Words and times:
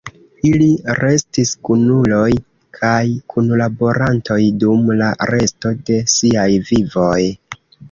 Ili 0.51 0.69
restis 0.99 1.51
kunuloj 1.69 2.29
kaj 2.79 3.03
kunlaborantoj 3.35 4.39
dum 4.65 4.91
la 5.05 5.13
resto 5.35 5.77
de 5.91 6.01
siaj 6.17 6.49
vivoj. 6.73 7.17